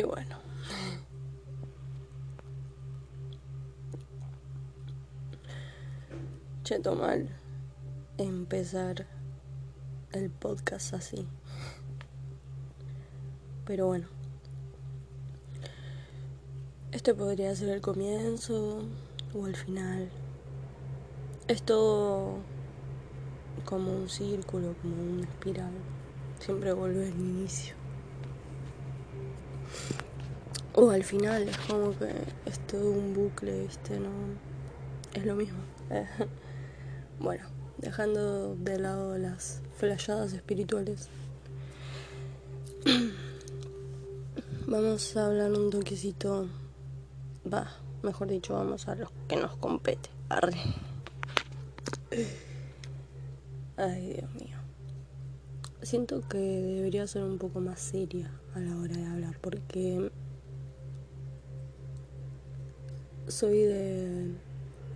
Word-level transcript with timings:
Y 0.00 0.02
bueno. 0.02 0.38
Cheto 6.64 6.94
mal 6.94 7.28
empezar 8.16 9.06
el 10.12 10.30
podcast 10.30 10.94
así. 10.94 11.28
Pero 13.66 13.88
bueno. 13.88 14.06
Este 16.92 17.14
podría 17.14 17.54
ser 17.54 17.68
el 17.68 17.82
comienzo 17.82 18.84
o 19.34 19.46
el 19.46 19.54
final. 19.54 20.10
Es 21.46 21.62
todo 21.62 22.38
como 23.66 23.92
un 23.92 24.08
círculo, 24.08 24.74
como 24.80 24.94
una 24.94 25.24
espiral. 25.24 25.72
Siempre 26.38 26.72
vuelve 26.72 27.08
al 27.08 27.20
inicio. 27.20 27.79
O 30.74 30.90
al 30.90 31.02
final, 31.02 31.48
es 31.48 31.58
como 31.58 31.96
que 31.98 32.10
es 32.46 32.58
todo 32.66 32.90
un 32.90 33.12
bucle, 33.12 33.62
¿viste? 33.62 33.98
No, 33.98 34.10
es 35.14 35.26
lo 35.26 35.34
mismo. 35.34 35.58
bueno, 37.18 37.44
dejando 37.78 38.54
de 38.54 38.78
lado 38.78 39.18
las 39.18 39.62
flashadas 39.76 40.32
espirituales. 40.32 41.08
Vamos 44.66 45.16
a 45.16 45.26
hablar 45.26 45.50
un 45.52 45.70
toquecito. 45.70 46.48
Va, 47.52 47.72
mejor 48.02 48.28
dicho, 48.28 48.54
vamos 48.54 48.86
a 48.86 48.94
lo 48.94 49.10
que 49.26 49.34
nos 49.34 49.56
compete. 49.56 50.10
Arre. 50.28 50.56
Ay, 53.76 54.12
Dios 54.12 54.32
mío. 54.34 54.58
Siento 55.82 56.20
que 56.28 56.38
debería 56.38 57.06
ser 57.08 57.24
un 57.24 57.38
poco 57.38 57.60
más 57.60 57.80
seria 57.80 58.30
a 58.54 58.60
la 58.60 58.76
hora 58.76 58.96
de 58.96 59.06
hablar 59.06 59.38
porque 59.40 60.12
soy 63.30 63.58
de 63.58 64.30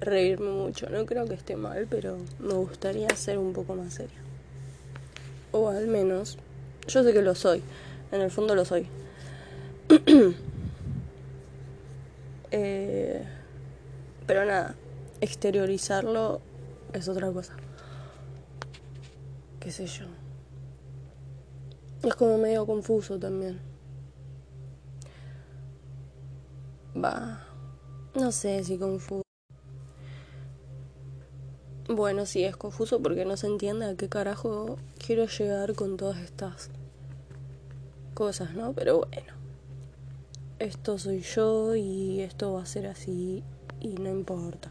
reírme 0.00 0.50
mucho. 0.50 0.88
No 0.90 1.06
creo 1.06 1.26
que 1.26 1.34
esté 1.34 1.56
mal, 1.56 1.86
pero 1.88 2.18
me 2.38 2.54
gustaría 2.54 3.08
ser 3.10 3.38
un 3.38 3.52
poco 3.52 3.74
más 3.74 3.94
seria. 3.94 4.18
O 5.52 5.68
al 5.68 5.86
menos, 5.86 6.38
yo 6.86 7.02
sé 7.02 7.12
que 7.12 7.22
lo 7.22 7.34
soy. 7.34 7.62
En 8.12 8.20
el 8.20 8.30
fondo 8.30 8.54
lo 8.54 8.64
soy. 8.64 8.86
Eh, 12.56 13.20
pero 14.28 14.44
nada, 14.44 14.76
exteriorizarlo 15.20 16.40
es 16.92 17.08
otra 17.08 17.32
cosa. 17.32 17.56
Qué 19.58 19.72
sé 19.72 19.88
yo. 19.88 20.04
Es 22.04 22.14
como 22.14 22.38
medio 22.38 22.64
confuso 22.64 23.18
también. 23.18 23.58
Va. 26.94 27.53
No 28.14 28.30
sé 28.30 28.62
si 28.62 28.78
confuso. 28.78 29.22
Bueno, 31.88 32.26
sí, 32.26 32.44
es 32.44 32.56
confuso 32.56 33.02
porque 33.02 33.24
no 33.24 33.36
se 33.36 33.48
entiende 33.48 33.86
a 33.86 33.96
qué 33.96 34.08
carajo 34.08 34.78
quiero 35.04 35.26
llegar 35.26 35.74
con 35.74 35.96
todas 35.96 36.18
estas 36.18 36.70
cosas, 38.14 38.54
¿no? 38.54 38.72
Pero 38.72 38.98
bueno. 39.00 39.32
Esto 40.60 40.98
soy 40.98 41.20
yo 41.20 41.74
y 41.74 42.20
esto 42.20 42.52
va 42.52 42.62
a 42.62 42.66
ser 42.66 42.86
así 42.86 43.42
y 43.80 43.88
no 43.88 44.08
importa. 44.08 44.70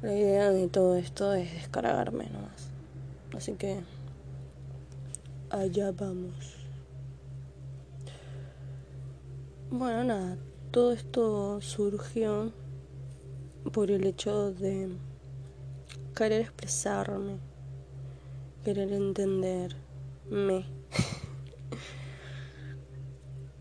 La 0.00 0.14
idea 0.14 0.50
de 0.50 0.66
todo 0.68 0.96
esto 0.96 1.34
es 1.34 1.52
descargarme 1.52 2.24
nomás. 2.30 2.68
Así 3.36 3.52
que 3.52 3.80
allá 5.50 5.92
vamos. 5.92 6.56
Bueno, 9.70 10.02
nada, 10.02 10.36
todo 10.70 10.92
esto 10.92 11.60
surgió 11.60 12.52
por 13.72 13.90
el 13.90 14.06
hecho 14.06 14.52
de 14.52 14.88
querer 16.14 16.42
expresarme, 16.42 17.38
querer 18.64 18.92
entenderme. 18.92 19.74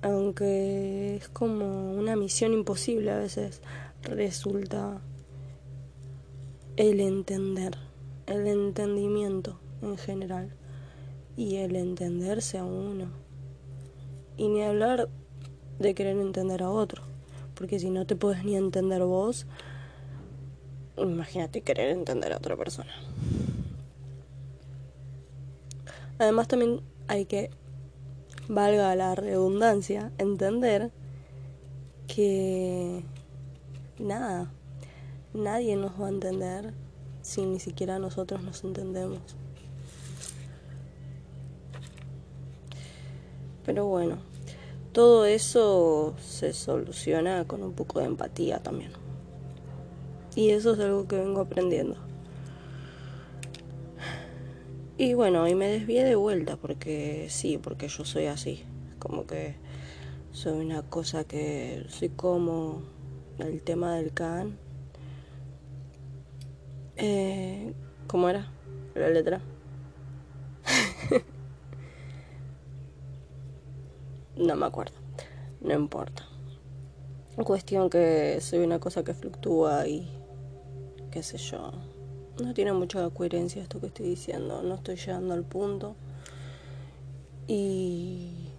Aunque 0.04 1.16
es 1.16 1.30
como 1.30 1.94
una 1.94 2.16
misión 2.16 2.54
imposible 2.54 3.10
a 3.12 3.18
veces, 3.18 3.62
resulta 4.04 5.02
el 6.78 7.00
entender, 7.00 7.76
el 8.28 8.46
entendimiento 8.46 9.60
en 9.82 9.98
general 9.98 10.54
y 11.36 11.56
el 11.56 11.76
entenderse 11.76 12.60
a 12.60 12.66
uno. 12.66 13.08
Y 14.38 14.48
ni 14.48 14.62
hablar 14.62 15.10
de 15.80 15.96
querer 15.96 16.18
entender 16.18 16.62
a 16.64 16.70
otro, 16.70 17.04
porque 17.56 17.80
si 17.80 17.90
no 17.90 18.06
te 18.06 18.16
puedes 18.16 18.44
ni 18.44 18.56
entender 18.56 19.04
vos, 19.04 19.48
imagínate 20.98 21.62
querer 21.62 21.90
entender 21.90 22.34
a 22.34 22.38
otra 22.38 22.56
persona. 22.58 22.92
Además 26.20 26.48
también 26.48 26.82
hay 27.08 27.26
que, 27.26 27.50
valga 28.50 28.94
la 28.96 29.16
redundancia, 29.16 30.12
entender 30.18 30.92
que 32.08 33.04
nada, 33.98 34.52
nadie 35.34 35.76
nos 35.76 36.00
va 36.00 36.08
a 36.08 36.10
entender 36.10 36.74
si 37.22 37.46
ni 37.46 37.60
siquiera 37.60 38.00
nosotros 38.00 38.42
nos 38.42 38.64
entendemos. 38.64 39.22
Pero 43.66 43.86
bueno, 43.86 44.18
todo 45.00 45.24
eso 45.24 46.14
se 46.20 46.52
soluciona 46.52 47.46
con 47.48 47.64
un 47.64 47.72
poco 47.72 48.02
de 48.02 48.06
empatía 48.08 48.60
también. 48.60 48.92
Y 50.36 50.50
eso 50.50 50.74
es 50.74 50.80
algo 50.82 51.08
que 51.08 51.16
vengo 51.16 51.40
aprendiendo. 51.40 51.96
Y 54.98 55.14
bueno, 55.14 55.48
y 55.48 55.56
me 55.56 55.70
desvié 55.70 56.04
de 56.04 56.16
vuelta 56.16 56.58
porque 56.58 57.28
sí, 57.30 57.58
porque 57.58 57.88
yo 57.88 58.04
soy 58.04 58.26
así. 58.26 58.66
Como 59.00 59.26
que 59.26 59.56
soy 60.34 60.66
una 60.66 60.82
cosa 60.82 61.24
que 61.24 61.86
soy 61.88 62.10
como 62.10 62.82
el 63.38 63.62
tema 63.62 63.96
del 63.96 64.12
can. 64.12 64.58
Eh, 66.98 67.74
¿Cómo 68.08 68.28
era 68.28 68.52
la 68.96 69.08
letra? 69.08 69.40
No 74.40 74.56
me 74.56 74.66
acuerdo. 74.66 74.98
No 75.62 75.74
importa. 75.74 76.26
Cuestión 77.36 77.90
que 77.90 78.40
soy 78.42 78.60
una 78.60 78.80
cosa 78.80 79.04
que 79.04 79.14
fluctúa 79.14 79.88
y 79.88 80.10
qué 81.12 81.24
sé 81.24 81.38
yo. 81.38 81.72
No 82.42 82.54
tiene 82.54 82.74
mucha 82.74 83.10
coherencia 83.10 83.62
esto 83.62 83.80
que 83.80 83.88
estoy 83.88 84.08
diciendo. 84.08 84.62
No 84.64 84.76
estoy 84.76 84.96
llegando 84.96 85.34
al 85.34 85.44
punto. 85.44 85.96
Y... 87.48 88.50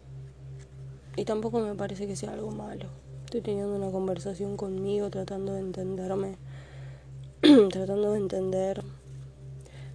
Y 1.16 1.24
tampoco 1.24 1.60
me 1.60 1.74
parece 1.74 2.06
que 2.06 2.16
sea 2.16 2.32
algo 2.32 2.50
malo. 2.50 2.86
Estoy 3.24 3.42
teniendo 3.42 3.74
una 3.74 3.90
conversación 3.90 4.56
conmigo, 4.56 5.10
tratando 5.10 5.54
de 5.54 5.60
entenderme. 5.60 6.36
tratando 7.70 8.12
de 8.12 8.18
entender. 8.18 8.82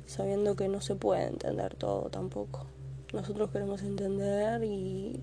Sabiendo 0.05 0.55
que 0.55 0.67
no 0.67 0.81
se 0.81 0.95
puede 0.95 1.27
entender 1.27 1.75
todo 1.75 2.09
tampoco. 2.09 2.65
Nosotros 3.13 3.49
queremos 3.51 3.81
entender 3.81 4.63
y... 4.63 5.21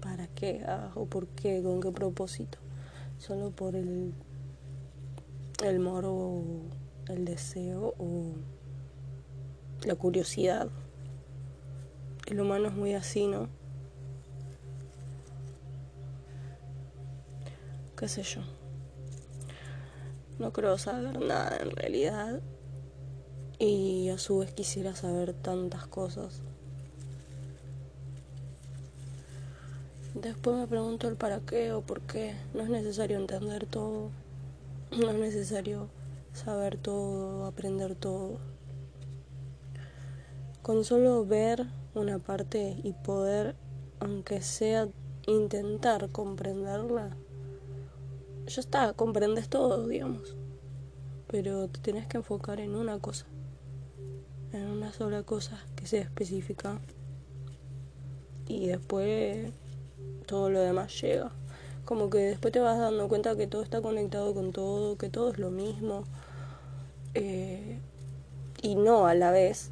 ¿Para 0.00 0.26
qué? 0.28 0.62
Ah, 0.66 0.90
¿O 0.94 1.06
por 1.06 1.26
qué? 1.28 1.62
¿Con 1.62 1.80
qué 1.80 1.90
propósito? 1.90 2.58
Solo 3.18 3.50
por 3.50 3.76
el 3.76 4.14
el 5.64 5.78
moro, 5.78 6.42
el 7.08 7.24
deseo 7.24 7.94
o 7.98 8.32
la 9.84 9.94
curiosidad. 9.94 10.68
El 12.26 12.40
humano 12.40 12.68
es 12.68 12.74
muy 12.74 12.94
así, 12.94 13.26
¿no? 13.26 13.48
¿Qué 17.96 18.08
sé 18.08 18.22
yo? 18.22 18.40
No 20.38 20.52
creo 20.52 20.78
saber 20.78 21.20
nada 21.20 21.58
en 21.58 21.70
realidad. 21.72 22.40
Y 23.58 24.08
a 24.08 24.16
su 24.16 24.38
vez 24.38 24.52
quisiera 24.54 24.96
saber 24.96 25.34
tantas 25.34 25.86
cosas. 25.86 26.42
Después 30.14 30.56
me 30.56 30.66
pregunto 30.66 31.06
el 31.06 31.14
para 31.14 31.38
qué 31.40 31.72
o 31.72 31.82
por 31.82 32.00
qué. 32.00 32.34
No 32.52 32.62
es 32.62 32.68
necesario 32.68 33.16
entender 33.16 33.66
todo. 33.66 34.10
No 34.90 35.08
es 35.10 35.16
necesario 35.16 35.88
saber 36.32 36.78
todo, 36.78 37.46
aprender 37.46 37.94
todo. 37.94 38.38
Con 40.62 40.84
solo 40.84 41.24
ver 41.24 41.64
una 41.94 42.18
parte 42.18 42.76
y 42.82 42.92
poder, 42.92 43.54
aunque 44.00 44.42
sea 44.42 44.88
intentar 45.28 46.10
comprenderla, 46.10 47.16
ya 48.46 48.60
está, 48.60 48.92
comprendes 48.94 49.48
todo, 49.48 49.86
digamos. 49.86 50.36
Pero 51.28 51.68
te 51.68 51.78
tienes 51.78 52.08
que 52.08 52.16
enfocar 52.16 52.58
en 52.58 52.74
una 52.74 52.98
cosa, 52.98 53.26
en 54.52 54.66
una 54.66 54.92
sola 54.92 55.22
cosa 55.22 55.64
que 55.76 55.86
sea 55.86 56.02
específica. 56.02 56.80
Y 58.48 58.66
después 58.66 59.52
todo 60.30 60.48
lo 60.48 60.60
demás 60.60 61.00
llega. 61.00 61.32
Como 61.84 62.08
que 62.08 62.18
después 62.18 62.52
te 62.52 62.60
vas 62.60 62.78
dando 62.78 63.08
cuenta 63.08 63.34
que 63.34 63.48
todo 63.48 63.62
está 63.62 63.82
conectado 63.82 64.32
con 64.32 64.52
todo, 64.52 64.96
que 64.96 65.08
todo 65.08 65.32
es 65.32 65.40
lo 65.40 65.50
mismo. 65.50 66.04
Eh, 67.14 67.80
y 68.62 68.76
no 68.76 69.08
a 69.08 69.14
la 69.14 69.32
vez. 69.32 69.70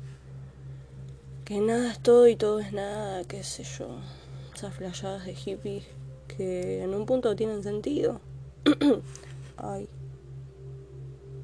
Que 1.44 1.60
nada 1.60 1.92
es 1.92 2.00
todo 2.00 2.26
y 2.26 2.34
todo 2.34 2.58
es 2.58 2.72
nada, 2.72 3.22
qué 3.22 3.44
sé 3.44 3.62
yo. 3.62 4.00
Esas 4.52 4.74
flashadas 4.74 5.26
de 5.26 5.34
hippies 5.36 5.84
que 6.26 6.82
en 6.82 6.92
un 6.92 7.06
punto 7.06 7.36
tienen 7.36 7.62
sentido. 7.62 8.20
Ay. 9.56 9.88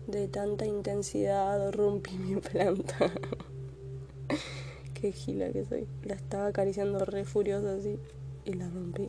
De 0.08 0.26
tanta 0.26 0.66
intensidad 0.66 1.70
rompí 1.70 2.18
mi 2.18 2.40
planta. 2.40 2.96
Qué 4.94 5.12
gila 5.12 5.50
que 5.50 5.64
soy. 5.64 5.86
La 6.02 6.14
estaba 6.14 6.46
acariciando 6.48 7.04
re 7.04 7.24
furiosa 7.24 7.76
así 7.76 7.96
y 8.44 8.52
la 8.54 8.68
rompí. 8.68 9.08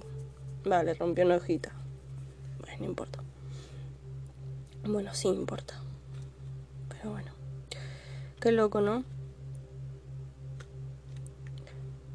Vale, 0.63 0.93
rompió 0.93 1.25
una 1.25 1.35
hojita. 1.37 1.71
Bueno, 2.59 2.77
no 2.79 2.85
importa. 2.85 3.19
Bueno, 4.83 5.13
sí 5.13 5.27
importa. 5.27 5.75
Pero 6.89 7.11
bueno. 7.11 7.31
Qué 8.39 8.51
loco, 8.51 8.81
¿no? 8.81 9.03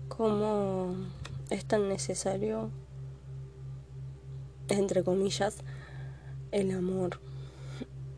Cómo 0.08 0.94
es 1.50 1.64
tan 1.64 1.88
necesario, 1.88 2.70
entre 4.68 5.02
comillas, 5.02 5.58
el 6.52 6.70
amor. 6.72 7.20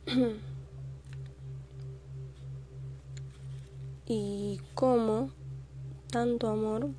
y 4.07 4.61
cómo 4.75 5.31
tanto 6.11 6.49
amor 6.49 6.91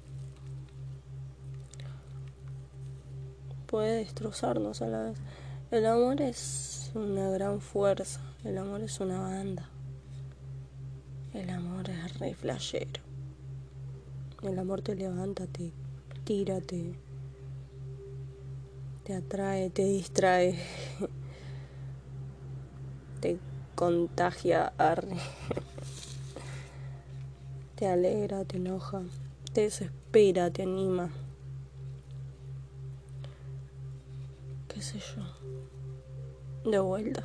puede 3.73 3.97
destrozarnos 3.97 4.83
a 4.83 4.87
la 4.87 5.01
vez. 5.01 5.17
El 5.71 5.87
amor 5.87 6.21
es 6.21 6.91
una 6.93 7.31
gran 7.31 7.59
fuerza, 7.59 8.21
el 8.43 8.59
amor 8.59 8.81
es 8.81 8.99
una 8.99 9.19
banda. 9.19 9.67
El 11.33 11.49
amor 11.49 11.89
es 11.89 12.19
re 12.19 12.35
flashero. 12.35 13.01
El 14.43 14.59
amor 14.59 14.83
te 14.83 14.93
levanta, 14.93 15.47
te 15.47 15.71
tira, 16.23 16.61
te, 16.61 16.93
atrae, 19.11 19.71
te 19.71 19.85
distrae, 19.85 20.55
te 23.21 23.39
contagia, 23.73 24.71
arre. 24.77 25.17
te 27.75 27.87
alegra, 27.87 28.45
te 28.45 28.57
enoja, 28.57 29.01
te 29.51 29.61
desespera, 29.61 30.51
te 30.51 30.61
anima. 30.61 31.09
Sé 34.83 34.99
yo? 34.99 36.69
De 36.69 36.79
vuelta. 36.79 37.23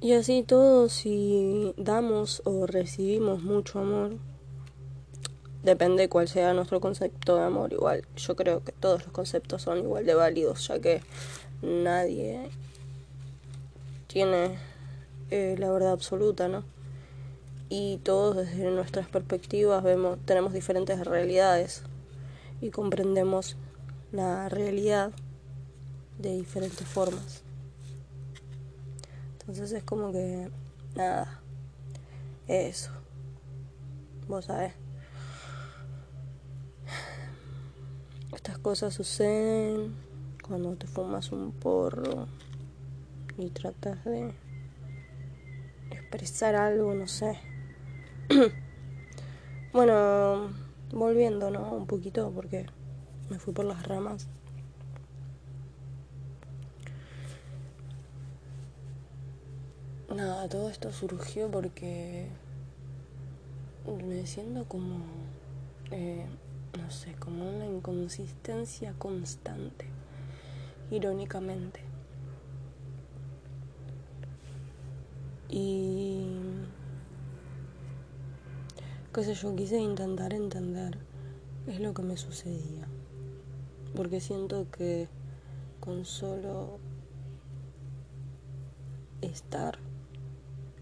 Y 0.00 0.12
así 0.12 0.44
todos 0.44 0.92
si 0.92 1.74
damos 1.76 2.42
o 2.44 2.66
recibimos 2.66 3.42
mucho 3.42 3.80
amor, 3.80 4.18
depende 5.64 6.08
cuál 6.08 6.28
sea 6.28 6.54
nuestro 6.54 6.80
concepto 6.80 7.36
de 7.36 7.42
amor, 7.42 7.72
igual 7.72 8.06
yo 8.16 8.36
creo 8.36 8.62
que 8.62 8.70
todos 8.70 9.02
los 9.02 9.12
conceptos 9.12 9.62
son 9.62 9.78
igual 9.78 10.06
de 10.06 10.14
válidos, 10.14 10.68
ya 10.68 10.78
que 10.78 11.02
nadie 11.62 12.50
tiene 14.06 14.58
eh, 15.30 15.56
la 15.58 15.72
verdad 15.72 15.92
absoluta, 15.92 16.46
¿no? 16.46 16.62
Y 17.68 17.96
todos 18.04 18.36
desde 18.36 18.70
nuestras 18.70 19.08
perspectivas 19.08 19.82
vemos, 19.82 20.18
tenemos 20.24 20.52
diferentes 20.52 21.04
realidades 21.04 21.82
y 22.60 22.70
comprendemos 22.70 23.56
la 24.12 24.48
realidad 24.48 25.12
de 26.18 26.36
diferentes 26.36 26.86
formas. 26.86 27.42
Entonces 29.32 29.72
es 29.72 29.84
como 29.84 30.12
que, 30.12 30.50
nada, 30.94 31.40
eso, 32.48 32.90
vos 34.26 34.46
sabés. 34.46 34.74
Estas 38.34 38.58
cosas 38.58 38.94
suceden 38.94 39.94
cuando 40.46 40.74
te 40.76 40.86
fumas 40.86 41.32
un 41.32 41.52
porro 41.52 42.26
y 43.38 43.50
tratas 43.50 44.04
de 44.04 44.32
expresar 45.90 46.54
algo, 46.54 46.94
no 46.94 47.06
sé. 47.06 47.38
bueno, 49.72 50.65
volviendo, 50.92 51.50
¿no? 51.50 51.72
Un 51.72 51.86
poquito 51.86 52.30
porque 52.34 52.66
me 53.30 53.38
fui 53.38 53.52
por 53.52 53.64
las 53.64 53.86
ramas. 53.86 54.28
Nada, 60.14 60.48
todo 60.48 60.70
esto 60.70 60.92
surgió 60.92 61.50
porque 61.50 62.28
me 64.06 64.26
siento 64.26 64.64
como, 64.64 64.98
eh, 65.90 66.24
no 66.78 66.90
sé, 66.90 67.12
como 67.14 67.48
una 67.48 67.66
inconsistencia 67.66 68.94
constante, 68.98 69.86
irónicamente. 70.90 71.80
Y 75.48 75.95
qué 79.16 79.24
sé 79.24 79.34
yo, 79.34 79.56
quise 79.56 79.78
intentar 79.78 80.34
entender 80.34 80.98
es 81.66 81.80
lo 81.80 81.94
que 81.94 82.02
me 82.02 82.18
sucedía. 82.18 82.86
Porque 83.94 84.20
siento 84.20 84.66
que 84.70 85.08
con 85.80 86.04
solo 86.04 86.78
estar 89.22 89.78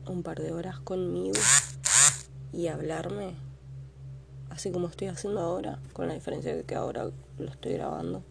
un 0.09 0.25
par 0.25 0.41
de 0.41 0.50
horas 0.50 0.81
conmigo 0.81 1.38
y 2.53 2.67
hablarme, 2.67 3.37
así 4.50 4.73
como 4.73 4.88
estoy 4.88 5.07
haciendo 5.07 5.41
ahora, 5.41 5.79
con 5.93 6.09
la 6.09 6.14
diferencia 6.14 6.57
de 6.57 6.64
que 6.64 6.75
ahora 6.75 7.12
lo 7.38 7.49
estoy 7.49 7.75
grabando. 7.75 8.25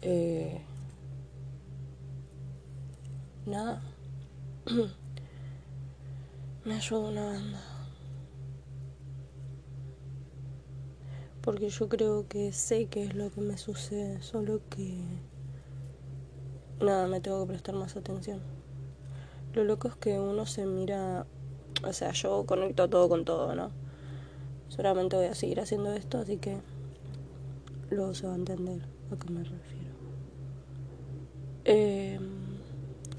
Eh, 0.00 0.60
nada. 3.46 3.82
Me 6.64 6.76
ayuda 6.76 7.00
una 7.00 7.24
banda. 7.24 7.77
Porque 11.48 11.70
yo 11.70 11.88
creo 11.88 12.28
que 12.28 12.52
sé 12.52 12.88
qué 12.88 13.04
es 13.04 13.14
lo 13.14 13.30
que 13.30 13.40
me 13.40 13.56
sucede, 13.56 14.20
solo 14.20 14.60
que... 14.68 14.98
Nada, 16.78 17.06
me 17.06 17.22
tengo 17.22 17.40
que 17.40 17.52
prestar 17.52 17.74
más 17.74 17.96
atención. 17.96 18.42
Lo 19.54 19.64
loco 19.64 19.88
es 19.88 19.96
que 19.96 20.20
uno 20.20 20.44
se 20.44 20.66
mira... 20.66 21.24
O 21.86 21.92
sea, 21.94 22.12
yo 22.12 22.44
conecto 22.44 22.90
todo 22.90 23.08
con 23.08 23.24
todo, 23.24 23.54
¿no? 23.54 23.70
Seguramente 24.68 25.16
voy 25.16 25.24
a 25.24 25.34
seguir 25.34 25.58
haciendo 25.58 25.94
esto, 25.94 26.18
así 26.18 26.36
que... 26.36 26.58
Luego 27.88 28.12
se 28.12 28.26
va 28.26 28.34
a 28.34 28.36
entender 28.36 28.82
a 29.10 29.16
qué 29.16 29.32
me 29.32 29.42
refiero. 29.42 29.94
Eh, 31.64 32.20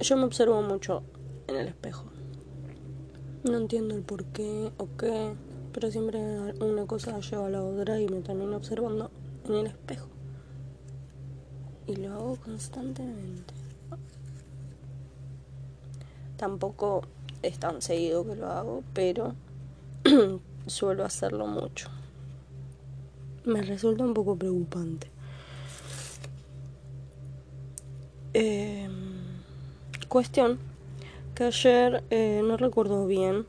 yo 0.02 0.18
me 0.18 0.26
observo 0.26 0.62
mucho 0.62 1.02
en 1.48 1.56
el 1.56 1.68
espejo. 1.68 2.06
No 3.44 3.58
entiendo 3.58 3.96
el 3.96 4.04
por 4.04 4.26
qué 4.26 4.72
o 4.78 4.88
qué, 5.00 5.34
pero 5.74 5.92
siempre 5.92 6.20
una 6.60 6.86
cosa 6.86 7.20
lleva 7.20 7.48
a 7.48 7.50
la 7.50 7.64
otra 7.64 8.00
y 8.00 8.08
me 8.08 8.22
termino 8.22 8.58
observando 8.58 9.12
en 9.48 9.56
el 9.56 9.68
espejo. 9.68 10.08
Y 11.88 11.96
lo 11.96 12.14
hago 12.14 12.36
constantemente. 12.38 13.54
Tampoco 16.38 17.02
es 17.42 17.60
tan 17.60 17.82
seguido 17.82 18.26
que 18.26 18.36
lo 18.36 18.48
hago, 18.48 18.84
pero 18.94 19.34
suelo 20.68 21.04
hacerlo 21.04 21.48
mucho. 21.48 21.90
Me 23.46 23.62
resulta 23.62 24.04
un 24.04 24.14
poco 24.14 24.36
preocupante. 24.36 25.08
Eh, 28.34 28.88
cuestión 30.08 30.60
ayer 31.44 32.04
eh, 32.10 32.42
no 32.44 32.58
recuerdo 32.58 33.06
bien 33.08 33.46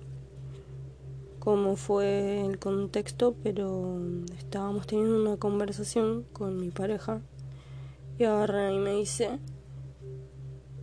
cómo 1.40 1.74
fue 1.74 2.46
el 2.46 2.58
contexto, 2.58 3.34
pero 3.42 3.98
estábamos 4.38 4.86
teniendo 4.86 5.20
una 5.20 5.36
conversación 5.36 6.24
con 6.32 6.60
mi 6.60 6.70
pareja 6.70 7.20
y 8.18 8.24
agarra 8.24 8.70
y 8.70 8.78
me 8.78 8.92
dice, 8.92 9.40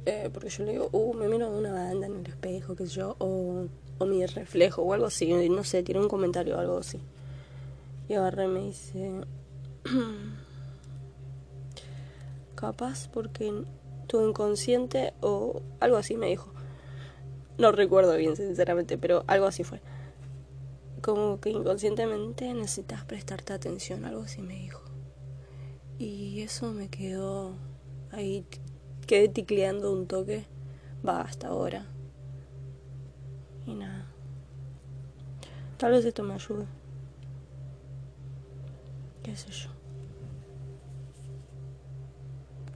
eh, 0.06 0.30
porque 0.34 0.50
yo 0.50 0.66
le 0.66 0.74
digo, 0.74 0.90
uh, 0.92 1.14
me 1.14 1.30
miro 1.30 1.50
de 1.50 1.60
una 1.60 1.72
banda 1.72 2.08
en 2.08 2.18
el 2.18 2.26
espejo, 2.26 2.76
sé 2.76 2.88
yo, 2.88 3.16
o, 3.20 3.68
o 4.00 4.06
mi 4.06 4.26
reflejo 4.26 4.82
o 4.82 4.94
algo 4.94 5.06
así, 5.06 5.32
no 5.32 5.64
sé, 5.64 5.84
tiene 5.84 6.02
un 6.02 6.10
comentario 6.10 6.58
o 6.58 6.60
algo 6.60 6.80
así. 6.80 7.00
Y 8.10 8.16
agarra 8.16 8.44
y 8.44 8.48
me 8.48 8.64
dice, 8.64 9.22
capaz 12.56 13.08
porque 13.10 13.54
tu 14.08 14.28
inconsciente 14.28 15.14
o 15.22 15.62
algo 15.80 15.98
así 15.98 16.18
me 16.18 16.28
dijo 16.28 16.52
no 17.58 17.72
recuerdo 17.72 18.16
bien, 18.16 18.36
sinceramente, 18.36 18.98
pero 18.98 19.24
algo 19.28 19.48
así 19.48 19.64
fue. 19.64 19.82
Como 21.02 21.40
que 21.40 21.50
inconscientemente 21.50 22.54
necesitas 22.54 23.06
prestarte 23.06 23.54
atención, 23.54 24.06
algo 24.06 24.24
así 24.24 24.42
me 24.42 24.56
dijo. 24.56 24.82
Y 26.00 26.42
eso 26.42 26.72
me 26.72 26.90
quedó 26.90 27.56
ahí, 28.12 28.46
quedé 29.06 29.30
ticleando 29.30 29.92
un 29.92 30.08
toque, 30.08 30.46
va 31.08 31.22
hasta 31.22 31.48
ahora. 31.48 31.86
Y 33.66 33.74
nada. 33.74 34.08
Tal 35.78 35.92
vez 35.92 36.06
esto 36.06 36.24
me 36.24 36.34
ayude. 36.34 36.66
Qué 39.24 39.36
sé 39.36 39.52
yo. 39.52 39.77